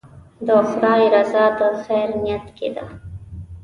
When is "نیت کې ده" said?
2.23-2.85